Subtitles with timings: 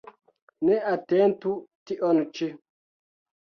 [0.69, 1.53] Neatentu
[1.91, 2.51] tion ĉi.